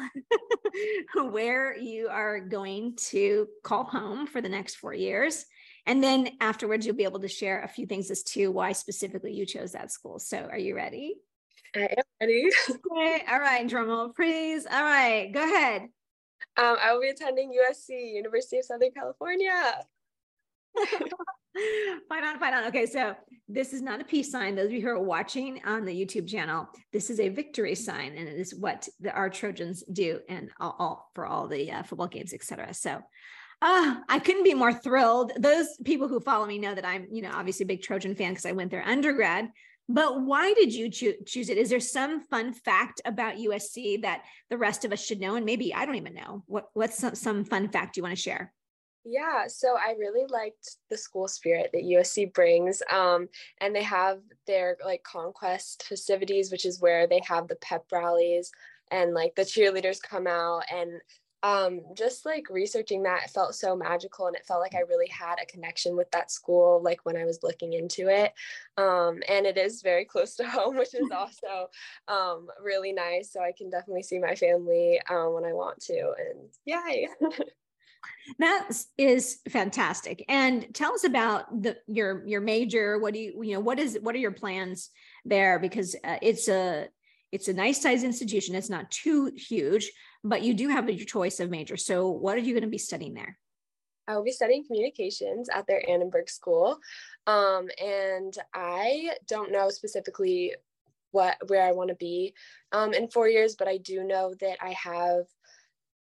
where 1.15 1.77
you 1.77 2.09
are 2.09 2.41
going 2.41 2.95
to 3.09 3.47
call 3.63 3.85
home 3.85 4.27
for 4.27 4.41
the 4.41 4.49
next 4.49 4.75
four 4.75 4.93
years. 4.93 5.45
And 5.85 6.03
then 6.03 6.29
afterwards, 6.39 6.85
you'll 6.85 6.95
be 6.95 7.03
able 7.03 7.19
to 7.19 7.27
share 7.27 7.61
a 7.61 7.67
few 7.67 7.85
things 7.85 8.09
as 8.09 8.23
to 8.23 8.47
why 8.49 8.71
specifically 8.71 9.33
you 9.33 9.45
chose 9.45 9.73
that 9.73 9.91
school. 9.91 10.19
So 10.19 10.37
are 10.37 10.57
you 10.57 10.75
ready? 10.75 11.15
I 11.75 11.81
am 11.81 12.03
ready. 12.21 12.49
okay. 12.69 13.23
All 13.29 13.39
right. 13.39 13.67
Drum 13.67 13.87
roll, 13.87 14.09
please. 14.09 14.65
All 14.65 14.83
right. 14.83 15.31
Go 15.33 15.43
ahead. 15.43 15.83
Um, 16.55 16.77
I 16.81 16.93
will 16.93 17.01
be 17.01 17.09
attending 17.09 17.51
USC, 17.51 18.13
University 18.13 18.59
of 18.59 18.65
Southern 18.65 18.91
California. 18.91 19.73
fight 22.09 22.23
on, 22.23 22.39
fight 22.39 22.53
on. 22.53 22.65
Okay, 22.65 22.85
so 22.85 23.15
this 23.47 23.73
is 23.73 23.81
not 23.81 24.01
a 24.01 24.03
peace 24.03 24.31
sign. 24.31 24.55
Those 24.55 24.67
of 24.67 24.73
you 24.73 24.81
who 24.81 24.89
are 24.89 24.99
watching 24.99 25.61
on 25.65 25.85
the 25.85 25.93
YouTube 25.93 26.27
channel, 26.27 26.67
this 26.91 27.09
is 27.09 27.19
a 27.19 27.29
victory 27.29 27.75
sign, 27.75 28.15
and 28.15 28.27
it 28.27 28.39
is 28.39 28.55
what 28.55 28.87
the, 28.99 29.11
our 29.11 29.29
Trojans 29.29 29.83
do, 29.91 30.19
and 30.29 30.49
all, 30.59 30.75
all 30.79 31.11
for 31.15 31.25
all 31.25 31.47
the 31.47 31.71
uh, 31.71 31.83
football 31.83 32.07
games, 32.07 32.33
etc. 32.33 32.73
So, 32.73 33.01
uh, 33.63 33.95
I 34.09 34.19
couldn't 34.19 34.43
be 34.43 34.53
more 34.53 34.73
thrilled. 34.73 35.31
Those 35.37 35.67
people 35.85 36.09
who 36.09 36.19
follow 36.19 36.45
me 36.45 36.59
know 36.59 36.75
that 36.75 36.85
I'm, 36.85 37.07
you 37.09 37.21
know, 37.21 37.31
obviously 37.33 37.63
a 37.63 37.67
big 37.67 37.81
Trojan 37.81 38.13
fan 38.13 38.31
because 38.31 38.45
I 38.45 38.51
went 38.51 38.71
there 38.71 38.85
undergrad. 38.85 39.49
But 39.87 40.21
why 40.21 40.53
did 40.53 40.73
you 40.73 40.89
choo- 40.89 41.15
choose 41.25 41.49
it? 41.49 41.57
Is 41.57 41.69
there 41.69 41.79
some 41.79 42.21
fun 42.21 42.53
fact 42.53 42.99
about 43.05 43.37
USC 43.37 44.01
that 44.01 44.23
the 44.49 44.57
rest 44.57 44.83
of 44.83 44.91
us 44.91 45.03
should 45.03 45.21
know? 45.21 45.35
And 45.35 45.45
maybe 45.45 45.73
I 45.73 45.85
don't 45.85 45.95
even 45.95 46.13
know. 46.13 46.43
What 46.45 46.65
What's 46.73 46.97
some, 46.97 47.15
some 47.15 47.45
fun 47.45 47.69
fact 47.69 47.95
you 47.95 48.03
want 48.03 48.15
to 48.15 48.21
share? 48.21 48.53
Yeah, 49.05 49.47
so 49.47 49.75
I 49.77 49.95
really 49.97 50.25
liked 50.29 50.77
the 50.89 50.97
school 50.97 51.27
spirit 51.29 51.69
that 51.73 51.83
USC 51.83 52.33
brings. 52.33 52.81
Um, 52.91 53.29
and 53.61 53.73
they 53.73 53.83
have 53.83 54.19
their 54.45 54.77
like 54.83 55.03
conquest 55.03 55.83
festivities, 55.87 56.51
which 56.51 56.65
is 56.65 56.81
where 56.81 57.07
they 57.07 57.21
have 57.27 57.47
the 57.47 57.55
pep 57.57 57.85
rallies 57.91 58.51
and 58.91 59.13
like 59.13 59.35
the 59.35 59.41
cheerleaders 59.41 60.01
come 60.01 60.27
out 60.27 60.63
and 60.71 61.01
um, 61.43 61.81
just 61.93 62.25
like 62.25 62.49
researching 62.49 63.03
that 63.03 63.29
felt 63.29 63.53
so 63.53 63.75
magical 63.75 64.27
and 64.27 64.35
it 64.35 64.45
felt 64.45 64.61
like 64.61 64.73
I 64.73 64.79
really 64.87 65.09
had 65.09 65.35
a 65.41 65.45
connection 65.45 65.97
with 65.97 66.09
that 66.11 66.31
school 66.31 66.81
like 66.81 67.01
when 67.03 67.17
I 67.17 67.25
was 67.25 67.43
looking 67.43 67.73
into 67.73 68.07
it. 68.07 68.33
Um, 68.77 69.21
and 69.27 69.45
it 69.45 69.57
is 69.57 69.81
very 69.81 70.05
close 70.13 70.35
to 70.37 70.47
home, 70.47 70.77
which 70.77 70.95
is 70.95 71.09
also 71.15 71.69
um, 72.07 72.47
really 72.63 72.93
nice. 72.93 73.31
So 73.31 73.41
I 73.41 73.51
can 73.51 73.69
definitely 73.69 74.03
see 74.03 74.19
my 74.19 74.35
family 74.35 75.01
um, 75.09 75.33
when 75.33 75.43
I 75.43 75.51
want 75.51 75.81
to. 75.81 76.13
And 76.17 76.49
yay. 76.65 77.09
that 78.39 78.69
is 78.97 79.39
fantastic 79.49 80.25
and 80.27 80.73
tell 80.73 80.93
us 80.93 81.05
about 81.05 81.61
the 81.61 81.77
your 81.87 82.25
your 82.27 82.41
major 82.41 82.99
what 82.99 83.13
do 83.13 83.19
you 83.19 83.41
you 83.41 83.53
know 83.53 83.61
what 83.61 83.79
is 83.79 83.97
what 84.01 84.13
are 84.13 84.19
your 84.19 84.31
plans 84.31 84.89
there 85.23 85.57
because 85.57 85.95
uh, 86.03 86.17
it's 86.21 86.49
a 86.49 86.87
it's 87.33 87.47
a 87.47 87.53
nice 87.53 87.81
size 87.81 88.03
institution 88.03 88.55
it's 88.55 88.69
not 88.69 88.89
too 88.91 89.31
huge 89.35 89.91
but 90.23 90.43
you 90.43 90.53
do 90.53 90.69
have 90.69 90.89
your 90.89 91.05
choice 91.05 91.39
of 91.39 91.49
major 91.49 91.75
so 91.75 92.09
what 92.09 92.35
are 92.37 92.41
you 92.41 92.53
going 92.53 92.63
to 92.63 92.69
be 92.69 92.77
studying 92.77 93.13
there 93.13 93.37
I 94.07 94.15
will 94.15 94.23
be 94.23 94.31
studying 94.31 94.65
communications 94.65 95.49
at 95.49 95.65
their 95.67 95.81
Annenberg 95.89 96.29
School. 96.29 96.79
Um, 97.25 97.69
and 97.81 98.35
I 98.53 99.11
don't 99.27 99.51
know 99.51 99.69
specifically 99.69 100.55
what 101.11 101.37
where 101.47 101.63
I 101.63 101.71
want 101.71 101.89
to 101.89 101.95
be 101.95 102.33
um, 102.71 102.93
in 102.93 103.07
four 103.07 103.29
years, 103.29 103.55
but 103.55 103.67
I 103.67 103.77
do 103.77 104.03
know 104.03 104.33
that 104.41 104.57
I 104.61 104.71
have 104.71 105.25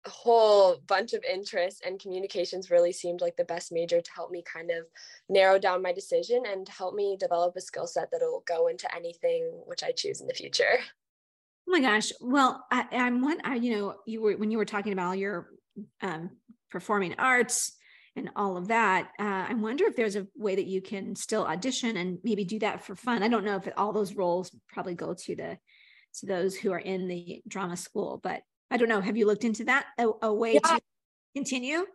a 0.06 0.10
whole 0.10 0.78
bunch 0.88 1.14
of 1.14 1.24
interests 1.24 1.82
and 1.86 2.00
communications 2.00 2.70
really 2.70 2.92
seemed 2.92 3.22
like 3.22 3.36
the 3.36 3.44
best 3.44 3.72
major 3.72 4.02
to 4.02 4.12
help 4.16 4.32
me 4.32 4.44
kind 4.44 4.70
of 4.70 4.86
narrow 5.30 5.58
down 5.58 5.82
my 5.82 5.92
decision 5.92 6.44
and 6.48 6.70
help 6.70 6.94
me 6.94 7.18
develop 7.20 7.56
a 7.56 7.62
skill 7.62 7.88
set 7.88 8.10
that'll 8.12 8.44
go 8.48 8.68
into 8.68 8.94
anything 8.96 9.44
which 9.66 9.84
I 9.84 9.92
choose 9.92 10.22
in 10.22 10.28
the 10.28 10.34
future. 10.34 10.80
Oh 11.68 11.72
my 11.72 11.82
gosh. 11.82 12.12
Well, 12.22 12.66
I, 12.72 12.86
am 12.92 13.22
one, 13.22 13.40
I, 13.44 13.56
you 13.56 13.76
know, 13.76 13.96
you 14.06 14.22
were, 14.22 14.34
when 14.34 14.52
you 14.52 14.58
were 14.58 14.66
talking 14.66 14.94
about 14.94 15.08
all 15.08 15.16
your 15.16 15.50
um, 16.02 16.30
performing 16.70 17.16
arts 17.18 17.74
and 18.16 18.30
all 18.36 18.56
of 18.56 18.68
that, 18.68 19.10
uh, 19.20 19.46
I 19.50 19.54
wonder 19.56 19.86
if 19.86 19.96
there's 19.96 20.16
a 20.16 20.28
way 20.36 20.56
that 20.56 20.68
you 20.68 20.82
can 20.82 21.16
still 21.16 21.44
audition 21.46 21.98
and 21.98 22.20
maybe 22.24 22.46
do 22.46 22.60
that 22.60 22.86
for 22.86 22.96
fun. 22.96 23.24
I 23.24 23.28
don't 23.28 23.46
know 23.46 23.58
if 23.58 23.68
all 23.78 23.94
those 23.94 24.16
roles 24.16 24.56
probably 24.70 24.94
go 24.94 25.14
to 25.14 25.36
the, 25.36 25.58
to 26.20 26.26
those 26.26 26.56
who 26.56 26.72
are 26.72 26.80
in 26.80 27.08
the 27.08 27.42
drama 27.48 27.78
school, 27.78 28.20
but 28.24 28.42
I 28.70 28.78
don't 28.78 28.90
know. 28.90 29.02
Have 29.02 29.18
you 29.18 29.26
looked 29.26 29.44
into 29.44 29.66
that 29.66 29.86
a, 29.98 30.08
a 30.22 30.34
way 30.34 30.54
yeah. 30.54 30.60
to 30.76 30.82
continue? 31.36 31.86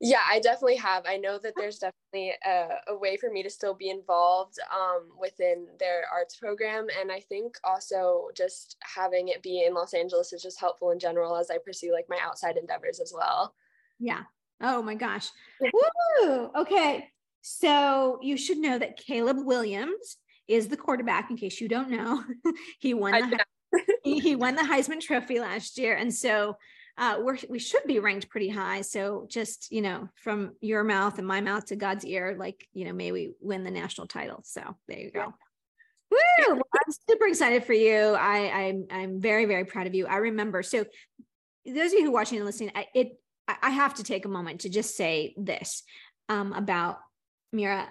Yeah, 0.00 0.20
I 0.30 0.38
definitely 0.38 0.76
have. 0.76 1.04
I 1.06 1.16
know 1.16 1.38
that 1.38 1.54
there's 1.56 1.78
definitely 1.78 2.32
a, 2.46 2.68
a 2.88 2.96
way 2.96 3.16
for 3.16 3.30
me 3.30 3.42
to 3.42 3.50
still 3.50 3.74
be 3.74 3.90
involved 3.90 4.58
um, 4.72 5.08
within 5.20 5.66
their 5.80 6.04
arts 6.12 6.36
program. 6.36 6.86
And 7.00 7.10
I 7.10 7.18
think 7.20 7.56
also 7.64 8.28
just 8.36 8.76
having 8.80 9.28
it 9.28 9.42
be 9.42 9.64
in 9.64 9.74
Los 9.74 9.94
Angeles 9.94 10.32
is 10.32 10.42
just 10.42 10.60
helpful 10.60 10.92
in 10.92 11.00
general 11.00 11.36
as 11.36 11.50
I 11.50 11.58
pursue 11.58 11.92
like 11.92 12.06
my 12.08 12.18
outside 12.22 12.56
endeavors 12.56 13.00
as 13.00 13.12
well. 13.14 13.54
Yeah. 13.98 14.22
Oh 14.60 14.82
my 14.82 14.94
gosh. 14.94 15.30
Woo! 15.60 16.50
Okay. 16.56 17.08
So 17.42 18.18
you 18.22 18.36
should 18.36 18.58
know 18.58 18.78
that 18.78 18.98
Caleb 18.98 19.38
Williams 19.44 20.16
is 20.46 20.68
the 20.68 20.76
quarterback, 20.76 21.30
in 21.30 21.36
case 21.36 21.60
you 21.60 21.68
don't 21.68 21.90
know. 21.90 22.24
he 22.78 22.94
won 22.94 23.30
the 23.30 23.38
he, 24.02 24.18
he, 24.18 24.36
won 24.36 24.54
the 24.54 24.62
Heisman 24.62 25.00
Trophy 25.00 25.40
last 25.40 25.76
year, 25.76 25.94
and 25.94 26.12
so 26.12 26.56
uh, 26.98 27.18
we're 27.20 27.38
we 27.48 27.58
should 27.60 27.84
be 27.86 28.00
ranked 28.00 28.28
pretty 28.28 28.48
high. 28.48 28.80
So 28.80 29.26
just 29.30 29.70
you 29.70 29.80
know, 29.82 30.08
from 30.16 30.52
your 30.60 30.82
mouth 30.82 31.18
and 31.18 31.26
my 31.26 31.40
mouth 31.40 31.66
to 31.66 31.76
God's 31.76 32.04
ear, 32.04 32.36
like 32.38 32.66
you 32.72 32.84
know, 32.84 32.92
may 32.92 33.12
we 33.12 33.32
win 33.40 33.64
the 33.64 33.70
national 33.70 34.08
title. 34.08 34.42
So 34.44 34.76
there 34.88 34.98
you 34.98 35.10
go. 35.12 35.32
Woo! 36.10 36.18
Well, 36.48 36.62
I'm 36.74 36.94
super 37.08 37.26
excited 37.26 37.64
for 37.64 37.72
you. 37.72 37.96
I, 37.96 38.66
I'm 38.66 38.86
I'm 38.90 39.20
very 39.20 39.44
very 39.44 39.64
proud 39.64 39.86
of 39.86 39.94
you. 39.94 40.06
I 40.06 40.16
remember 40.16 40.62
so 40.62 40.84
those 41.64 41.92
of 41.92 41.98
you 41.98 42.04
who 42.04 42.08
are 42.08 42.12
watching 42.12 42.38
and 42.38 42.46
listening, 42.46 42.72
I, 42.74 42.86
it 42.94 43.12
I 43.46 43.70
have 43.70 43.94
to 43.94 44.04
take 44.04 44.24
a 44.24 44.28
moment 44.28 44.62
to 44.62 44.68
just 44.68 44.96
say 44.96 45.34
this 45.36 45.84
um, 46.28 46.52
about 46.52 46.98
Mira. 47.52 47.88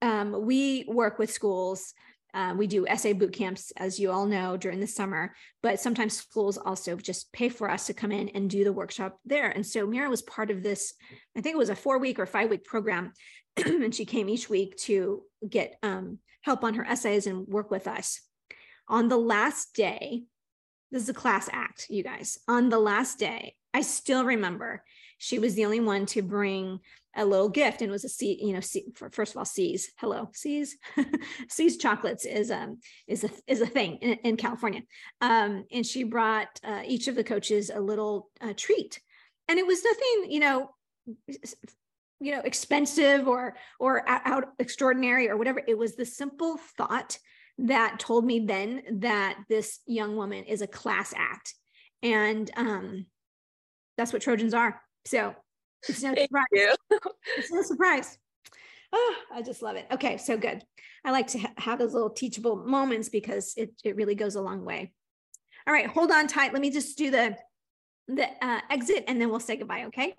Um, 0.00 0.44
we 0.44 0.84
work 0.88 1.18
with 1.18 1.32
schools 1.32 1.94
uh, 2.34 2.54
we 2.56 2.66
do 2.66 2.86
essay 2.86 3.12
boot 3.12 3.32
camps, 3.32 3.72
as 3.76 4.00
you 4.00 4.10
all 4.10 4.26
know, 4.26 4.56
during 4.56 4.80
the 4.80 4.86
summer, 4.86 5.34
but 5.62 5.80
sometimes 5.80 6.16
schools 6.16 6.56
also 6.56 6.96
just 6.96 7.32
pay 7.32 7.48
for 7.48 7.70
us 7.70 7.86
to 7.86 7.94
come 7.94 8.12
in 8.12 8.30
and 8.30 8.48
do 8.48 8.64
the 8.64 8.72
workshop 8.72 9.18
there. 9.24 9.50
And 9.50 9.66
so 9.66 9.86
Mira 9.86 10.08
was 10.08 10.22
part 10.22 10.50
of 10.50 10.62
this, 10.62 10.94
I 11.36 11.40
think 11.40 11.54
it 11.54 11.58
was 11.58 11.68
a 11.68 11.76
four 11.76 11.98
week 11.98 12.18
or 12.18 12.26
five 12.26 12.48
week 12.48 12.64
program. 12.64 13.12
and 13.64 13.94
she 13.94 14.04
came 14.04 14.28
each 14.28 14.48
week 14.48 14.76
to 14.76 15.22
get 15.48 15.76
um, 15.82 16.18
help 16.42 16.64
on 16.64 16.74
her 16.74 16.84
essays 16.84 17.26
and 17.26 17.46
work 17.46 17.70
with 17.70 17.86
us. 17.86 18.20
On 18.88 19.08
the 19.08 19.18
last 19.18 19.74
day, 19.74 20.24
this 20.90 21.02
is 21.02 21.08
a 21.08 21.14
class 21.14 21.48
act, 21.52 21.86
you 21.88 22.02
guys. 22.02 22.38
On 22.48 22.68
the 22.68 22.78
last 22.78 23.18
day, 23.18 23.54
I 23.74 23.82
still 23.82 24.24
remember 24.24 24.84
she 25.18 25.38
was 25.38 25.54
the 25.54 25.64
only 25.64 25.80
one 25.80 26.06
to 26.06 26.22
bring 26.22 26.80
a 27.16 27.24
little 27.24 27.48
gift 27.48 27.82
and 27.82 27.90
was 27.90 28.04
a 28.04 28.08
C, 28.08 28.38
you 28.42 28.52
know, 28.52 28.60
C, 28.60 28.86
first 29.10 29.32
of 29.32 29.38
all, 29.38 29.44
See's, 29.44 29.90
hello, 29.98 30.30
See's, 30.32 30.76
See's 31.48 31.76
chocolates 31.78 32.24
is, 32.24 32.50
um, 32.50 32.78
is 33.06 33.24
a, 33.24 33.30
is 33.46 33.60
a 33.60 33.66
thing 33.66 33.96
in, 33.96 34.12
in 34.24 34.36
California. 34.36 34.82
Um, 35.20 35.64
and 35.70 35.84
she 35.84 36.04
brought 36.04 36.60
uh, 36.64 36.82
each 36.86 37.08
of 37.08 37.14
the 37.14 37.24
coaches 37.24 37.70
a 37.72 37.80
little 37.80 38.30
uh, 38.40 38.54
treat 38.56 39.00
and 39.48 39.58
it 39.58 39.66
was 39.66 39.84
nothing, 39.84 40.30
you 40.30 40.40
know, 40.40 40.70
you 42.20 42.32
know, 42.32 42.40
expensive 42.40 43.26
or, 43.26 43.56
or 43.80 44.02
out 44.08 44.44
extraordinary 44.58 45.28
or 45.28 45.36
whatever. 45.36 45.60
It 45.66 45.76
was 45.76 45.96
the 45.96 46.06
simple 46.06 46.58
thought 46.78 47.18
that 47.58 47.98
told 47.98 48.24
me 48.24 48.40
then 48.46 48.82
that 49.00 49.38
this 49.48 49.80
young 49.86 50.16
woman 50.16 50.44
is 50.44 50.62
a 50.62 50.66
class 50.66 51.12
act. 51.16 51.54
And 52.02 52.50
um, 52.56 53.06
that's 53.98 54.12
what 54.12 54.22
Trojans 54.22 54.54
are. 54.54 54.80
So 55.04 55.34
it's 55.88 56.02
no 56.02 56.14
surprise. 56.14 56.76
it's 57.36 57.52
no 57.52 57.62
surprise. 57.62 58.18
Oh, 58.92 59.14
I 59.32 59.42
just 59.42 59.62
love 59.62 59.76
it. 59.76 59.86
Okay, 59.90 60.18
so 60.18 60.36
good. 60.36 60.62
I 61.04 61.10
like 61.10 61.28
to 61.28 61.38
ha- 61.38 61.52
have 61.56 61.78
those 61.78 61.94
little 61.94 62.10
teachable 62.10 62.56
moments 62.56 63.08
because 63.08 63.54
it, 63.56 63.70
it 63.84 63.96
really 63.96 64.14
goes 64.14 64.34
a 64.34 64.42
long 64.42 64.64
way. 64.64 64.92
All 65.66 65.72
right, 65.72 65.86
hold 65.86 66.10
on 66.10 66.26
tight. 66.26 66.52
Let 66.52 66.62
me 66.62 66.70
just 66.70 66.98
do 66.98 67.10
the 67.10 67.36
the 68.08 68.26
uh, 68.44 68.60
exit 68.68 69.04
and 69.06 69.20
then 69.20 69.30
we'll 69.30 69.40
say 69.40 69.56
goodbye. 69.56 69.84
Okay. 69.84 70.14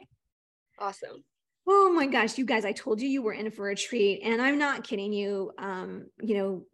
Awesome. 0.80 1.24
Oh 1.66 1.92
my 1.94 2.08
gosh, 2.08 2.38
you 2.38 2.46
guys! 2.46 2.66
I 2.66 2.74
told 2.74 3.02
you 3.02 3.08
you 3.08 3.22
were 3.22 3.34
in 3.34 3.50
for 3.52 3.70
a 3.70 3.76
treat, 3.76 4.22
and 4.24 4.42
I'm 4.42 4.58
not 4.58 4.84
kidding 4.84 5.14
you. 5.14 5.52
Um, 5.58 6.08
you 6.22 6.38
know, 6.38 6.66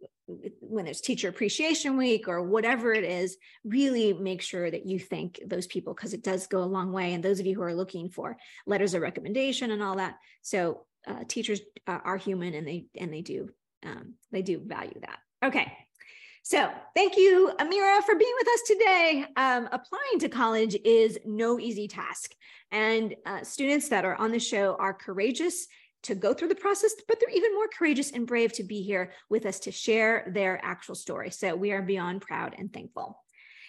when 0.60 0.84
there's 0.84 1.00
teacher 1.00 1.28
appreciation 1.28 1.96
week 1.96 2.28
or 2.28 2.42
whatever 2.42 2.92
it 2.92 3.04
is, 3.04 3.36
really 3.64 4.12
make 4.12 4.42
sure 4.42 4.70
that 4.70 4.86
you 4.86 4.98
thank 4.98 5.40
those 5.46 5.66
people 5.66 5.94
because 5.94 6.12
it 6.12 6.22
does 6.22 6.46
go 6.46 6.62
a 6.62 6.64
long 6.64 6.92
way. 6.92 7.14
And 7.14 7.22
those 7.22 7.40
of 7.40 7.46
you 7.46 7.54
who 7.54 7.62
are 7.62 7.74
looking 7.74 8.08
for 8.10 8.36
letters 8.66 8.94
of 8.94 9.02
recommendation 9.02 9.70
and 9.70 9.82
all 9.82 9.96
that, 9.96 10.16
so 10.42 10.86
uh, 11.06 11.24
teachers 11.28 11.60
are 11.86 12.16
human 12.16 12.54
and 12.54 12.66
they 12.66 12.86
and 12.98 13.12
they 13.12 13.22
do 13.22 13.48
um, 13.84 14.14
they 14.32 14.42
do 14.42 14.60
value 14.64 15.00
that. 15.00 15.18
Okay. 15.44 15.72
So, 16.42 16.70
thank 16.96 17.16
you, 17.16 17.52
Amira, 17.60 18.02
for 18.02 18.14
being 18.14 18.34
with 18.38 18.48
us 18.48 18.62
today. 18.66 19.26
Um, 19.36 19.68
applying 19.72 20.18
to 20.20 20.28
college 20.28 20.76
is 20.84 21.18
no 21.24 21.60
easy 21.60 21.86
task, 21.86 22.32
and 22.70 23.14
uh, 23.26 23.42
students 23.42 23.88
that 23.90 24.04
are 24.04 24.16
on 24.16 24.32
the 24.32 24.38
show 24.38 24.74
are 24.78 24.94
courageous 24.94 25.66
to 26.04 26.14
go 26.14 26.32
through 26.32 26.48
the 26.48 26.54
process, 26.54 26.94
but 27.06 27.20
they're 27.20 27.36
even 27.36 27.54
more 27.54 27.68
courageous 27.68 28.12
and 28.12 28.26
brave 28.26 28.52
to 28.54 28.64
be 28.64 28.82
here 28.82 29.12
with 29.28 29.44
us 29.44 29.60
to 29.60 29.70
share 29.70 30.30
their 30.32 30.58
actual 30.64 30.94
story. 30.94 31.30
So 31.30 31.54
we 31.54 31.72
are 31.72 31.82
beyond 31.82 32.22
proud 32.22 32.54
and 32.56 32.72
thankful. 32.72 33.22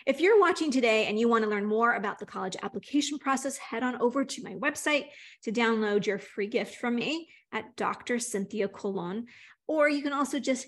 If 0.05 0.19
you're 0.19 0.39
watching 0.39 0.71
today 0.71 1.05
and 1.05 1.19
you 1.19 1.27
want 1.27 1.43
to 1.43 1.49
learn 1.49 1.65
more 1.65 1.93
about 1.93 2.19
the 2.19 2.25
college 2.25 2.55
application 2.63 3.19
process, 3.19 3.57
head 3.57 3.83
on 3.83 4.01
over 4.01 4.25
to 4.25 4.43
my 4.43 4.55
website 4.55 5.07
to 5.43 5.51
download 5.51 6.05
your 6.05 6.17
free 6.17 6.47
gift 6.47 6.75
from 6.75 6.95
me 6.95 7.27
at 7.51 7.75
Dr. 7.75 8.17
Cynthia 8.17 8.67
Colon. 8.67 9.27
Or 9.67 9.89
you 9.89 10.01
can 10.01 10.13
also 10.13 10.39
just 10.39 10.67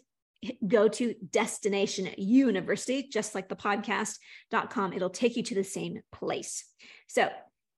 go 0.65 0.87
to 0.87 1.15
Destination 1.31 2.09
University, 2.17 3.07
just 3.11 3.35
like 3.35 3.49
the 3.49 3.55
podcast.com. 3.55 4.93
It'll 4.93 5.09
take 5.09 5.35
you 5.35 5.43
to 5.43 5.55
the 5.55 5.63
same 5.63 6.01
place. 6.11 6.65
So 7.07 7.29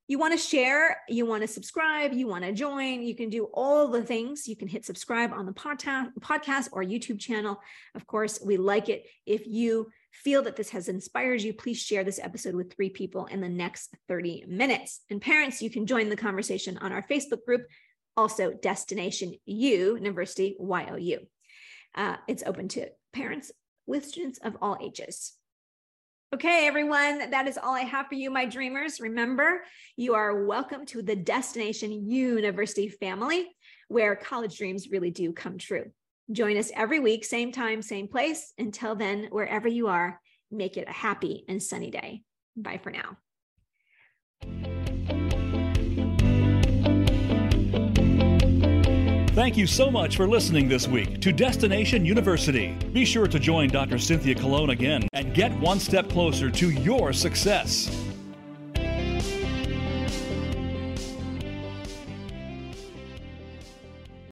you 0.08 0.18
want 0.18 0.32
to 0.34 0.38
share, 0.38 0.98
you 1.08 1.26
want 1.26 1.42
to 1.42 1.48
subscribe, 1.48 2.12
you 2.12 2.28
want 2.28 2.44
to 2.44 2.52
join, 2.52 3.02
you 3.02 3.16
can 3.16 3.28
do 3.28 3.48
all 3.52 3.88
the 3.88 4.04
things. 4.04 4.46
You 4.46 4.54
can 4.54 4.68
hit 4.68 4.84
subscribe 4.84 5.32
on 5.32 5.46
the 5.46 5.52
podcast 5.52 6.68
or 6.72 6.84
YouTube 6.84 7.18
channel. 7.18 7.60
Of 7.94 8.06
course, 8.06 8.38
we 8.44 8.56
like 8.56 8.88
it 8.88 9.04
if 9.26 9.46
you 9.46 9.88
feel 10.12 10.42
that 10.42 10.56
this 10.56 10.70
has 10.70 10.88
inspired 10.88 11.42
you, 11.42 11.52
please 11.52 11.78
share 11.78 12.04
this 12.04 12.20
episode 12.22 12.54
with 12.54 12.72
three 12.72 12.90
people 12.90 13.26
in 13.26 13.40
the 13.40 13.48
next 13.48 13.94
30 14.08 14.44
minutes. 14.46 15.00
And 15.10 15.20
parents, 15.20 15.60
you 15.60 15.70
can 15.70 15.86
join 15.86 16.08
the 16.08 16.16
conversation 16.16 16.78
on 16.78 16.92
our 16.92 17.02
Facebook 17.02 17.44
group, 17.44 17.66
also 18.16 18.52
Destination 18.52 19.34
U 19.44 19.96
University 19.96 20.56
YOU. 20.58 21.26
Uh, 21.96 22.16
it's 22.28 22.42
open 22.46 22.68
to 22.68 22.88
parents 23.12 23.50
with 23.86 24.04
students 24.04 24.38
of 24.42 24.56
all 24.60 24.76
ages. 24.80 25.34
Okay, 26.34 26.66
everyone, 26.66 27.30
that 27.30 27.46
is 27.46 27.56
all 27.56 27.74
I 27.74 27.82
have 27.82 28.08
for 28.08 28.16
you, 28.16 28.30
my 28.30 28.46
dreamers. 28.46 29.00
Remember, 29.00 29.62
you 29.96 30.14
are 30.14 30.44
welcome 30.44 30.84
to 30.86 31.00
the 31.00 31.16
Destination 31.16 32.10
University 32.10 32.88
family, 32.88 33.48
where 33.88 34.16
college 34.16 34.58
dreams 34.58 34.88
really 34.90 35.10
do 35.10 35.32
come 35.32 35.56
true. 35.56 35.84
Join 36.32 36.56
us 36.56 36.72
every 36.74 36.98
week, 36.98 37.24
same 37.24 37.52
time, 37.52 37.80
same 37.80 38.08
place. 38.08 38.52
Until 38.58 38.96
then, 38.96 39.28
wherever 39.30 39.68
you 39.68 39.86
are, 39.86 40.20
make 40.50 40.76
it 40.76 40.88
a 40.88 40.92
happy 40.92 41.44
and 41.48 41.62
sunny 41.62 41.90
day. 41.90 42.22
Bye 42.56 42.80
for 42.82 42.90
now. 42.90 43.16
Thank 49.36 49.58
you 49.58 49.66
so 49.66 49.90
much 49.90 50.16
for 50.16 50.26
listening 50.26 50.66
this 50.66 50.88
week 50.88 51.20
to 51.20 51.30
Destination 51.30 52.06
University. 52.06 52.72
Be 52.94 53.04
sure 53.04 53.26
to 53.26 53.38
join 53.38 53.68
Dr. 53.68 53.98
Cynthia 53.98 54.34
Colon 54.34 54.70
again 54.70 55.06
and 55.12 55.34
get 55.34 55.52
one 55.60 55.78
step 55.78 56.08
closer 56.08 56.50
to 56.52 56.70
your 56.70 57.12
success. 57.12 57.94